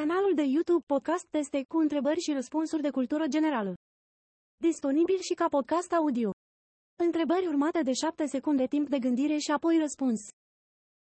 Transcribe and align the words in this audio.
Canalul 0.00 0.34
de 0.34 0.42
YouTube 0.42 0.84
Podcast 0.86 1.26
Teste 1.26 1.64
cu 1.68 1.76
întrebări 1.76 2.20
și 2.20 2.32
răspunsuri 2.32 2.82
de 2.82 2.90
cultură 2.90 3.26
generală. 3.26 3.74
Disponibil 4.56 5.18
și 5.20 5.34
ca 5.34 5.48
podcast 5.48 5.92
audio. 5.92 6.30
Întrebări 6.96 7.46
urmate 7.46 7.82
de 7.82 7.92
7 7.92 8.26
secunde 8.26 8.66
timp 8.66 8.88
de 8.88 8.98
gândire 8.98 9.36
și 9.36 9.50
apoi 9.50 9.78
răspuns. 9.78 10.20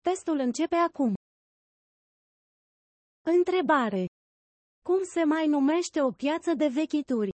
Testul 0.00 0.38
începe 0.38 0.74
acum. 0.74 1.14
Întrebare. 3.22 4.06
Cum 4.82 5.02
se 5.02 5.24
mai 5.24 5.46
numește 5.46 6.02
o 6.02 6.10
piață 6.10 6.54
de 6.54 6.68
vechituri? 6.68 7.30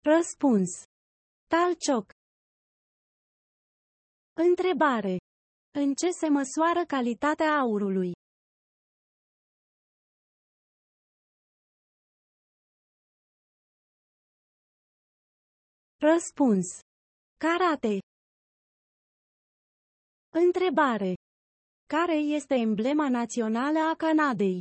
Răspuns. 0.00 0.70
Talcioc. 1.48 2.21
Întrebare. 4.34 5.16
În 5.78 5.94
ce 5.94 6.10
se 6.10 6.28
măsoară 6.28 6.84
calitatea 6.86 7.58
aurului? 7.58 8.12
Răspuns. 16.00 16.66
Karate. 17.44 17.98
Întrebare. 20.44 21.14
Care 21.86 22.14
este 22.14 22.54
emblema 22.54 23.08
națională 23.08 23.78
a 23.78 23.94
Canadei? 23.96 24.58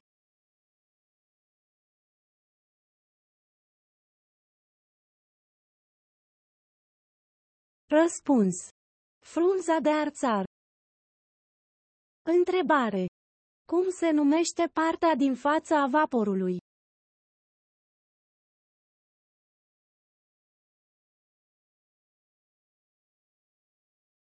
Răspuns. 7.88 8.56
Frunza 9.26 9.80
de 9.80 9.90
arțar. 9.90 10.46
Întrebare. 12.22 13.06
Cum 13.66 13.90
se 13.90 14.10
numește 14.12 14.64
partea 14.74 15.16
din 15.16 15.36
fața 15.36 15.82
a 15.82 15.88
vaporului? 15.88 16.58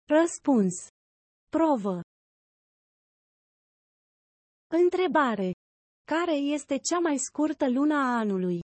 Răspuns. 0.05 0.87
Provă. 1.49 2.01
Întrebare. 4.67 5.51
Care 6.03 6.33
este 6.33 6.77
cea 6.77 6.99
mai 6.99 7.17
scurtă 7.17 7.69
lună 7.69 7.93
a 7.93 8.17
anului? 8.17 8.59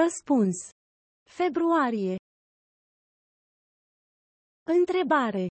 Răspuns. 0.00 0.56
Februarie. 1.30 2.16
Întrebare. 4.62 5.46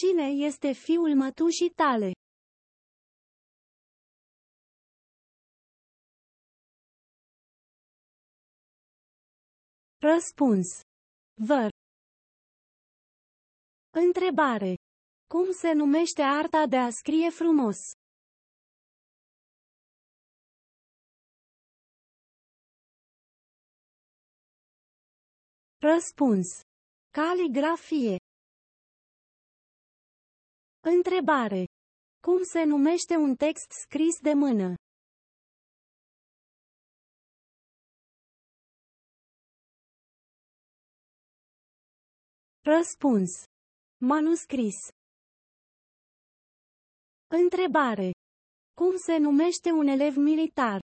Cine 0.00 0.26
este 0.46 0.72
fiul 0.72 1.14
mătușii 1.14 1.70
tale? 1.70 2.10
Răspuns. 9.98 10.68
Văr. 11.46 11.70
Întrebare. 14.06 14.74
Cum 15.26 15.52
se 15.52 15.72
numește 15.72 16.22
arta 16.22 16.66
de 16.66 16.76
a 16.76 16.90
scrie 16.90 17.30
frumos? 17.30 17.78
Răspuns. 25.94 26.48
Caligrafie. 27.10 28.16
Întrebare. 30.80 31.64
Cum 32.26 32.42
se 32.42 32.62
numește 32.64 33.14
un 33.14 33.36
text 33.36 33.70
scris 33.70 34.20
de 34.20 34.32
mână? 34.32 34.74
Răspuns. 42.64 43.30
Manuscris. 43.96 44.78
Întrebare. 47.42 48.10
Cum 48.80 48.96
se 48.96 49.16
numește 49.16 49.70
un 49.70 49.86
elev 49.86 50.16
militar? 50.16 50.85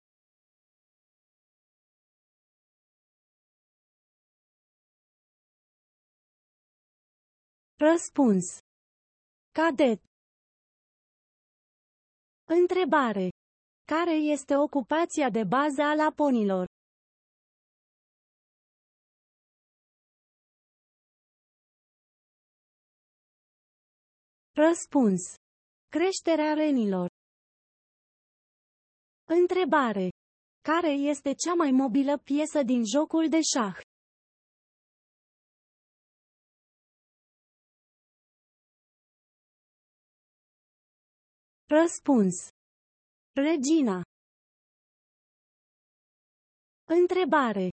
Răspuns. 7.79 8.57
Cadet. 9.51 10.01
Întrebare. 12.45 13.29
Care 13.85 14.15
este 14.15 14.55
ocupația 14.55 15.29
de 15.29 15.43
bază 15.43 15.81
a 15.81 15.93
laponilor? 15.93 16.65
Răspuns. 24.55 25.21
Creșterea 25.87 26.53
renilor. 26.53 27.09
Întrebare. 29.25 30.09
Care 30.61 30.91
este 30.91 31.33
cea 31.33 31.53
mai 31.53 31.71
mobilă 31.71 32.17
piesă 32.17 32.63
din 32.63 32.85
jocul 32.85 33.29
de 33.29 33.39
șah? 33.41 33.86
Răspuns. 41.69 42.47
Regina. 43.35 44.01
Întrebare. 46.85 47.69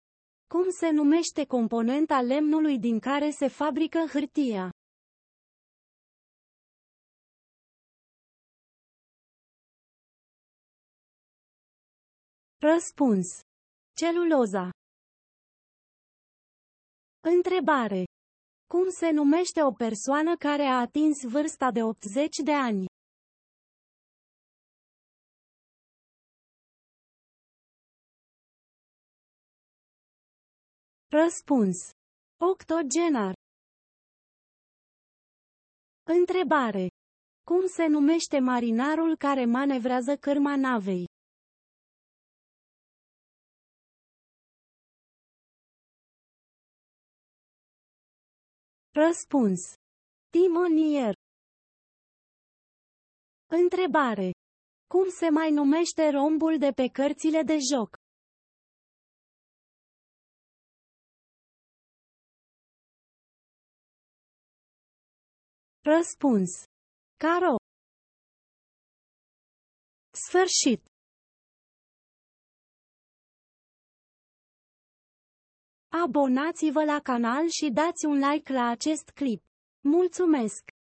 Cum 0.48 0.70
se 0.70 0.90
numește 0.90 1.46
componenta 1.46 2.22
lemnului 2.22 2.80
din 2.80 3.00
care 3.00 3.30
se 3.30 3.48
fabrică 3.48 4.00
hârtia? 4.12 4.72
Răspuns. 12.58 13.28
Celuloza. 13.96 14.70
Întrebare. 17.20 18.04
Cum 18.68 18.90
se 18.90 19.10
numește 19.10 19.64
o 19.64 19.72
persoană 19.72 20.36
care 20.36 20.64
a 20.64 20.80
atins 20.80 21.24
vârsta 21.24 21.72
de 21.72 21.84
80 21.84 22.36
de 22.44 22.54
ani? 22.54 22.89
Răspuns. 31.12 31.78
Octogenar. 32.38 33.34
Întrebare. 36.04 36.88
Cum 37.44 37.68
se 37.68 37.86
numește 37.86 38.40
marinarul 38.40 39.18
care 39.18 39.46
manevrează 39.46 40.16
cârma 40.18 40.56
navei? 40.56 41.06
Răspuns. 48.92 49.62
Timonier. 50.30 51.14
Întrebare. 53.48 54.32
Cum 54.88 55.10
se 55.10 55.30
mai 55.30 55.52
numește 55.52 56.10
rombul 56.10 56.58
de 56.58 56.72
pe 56.72 56.88
cărțile 56.88 57.42
de 57.42 57.58
joc? 57.74 57.99
Răspuns. 65.82 66.50
Caro. 67.18 67.56
Sfârșit. 70.12 70.84
Abonați-vă 76.04 76.84
la 76.84 77.00
canal 77.00 77.48
și 77.50 77.72
dați 77.72 78.06
un 78.06 78.18
like 78.30 78.54
la 78.54 78.66
acest 78.70 79.10
clip. 79.10 79.44
Mulțumesc! 79.82 80.70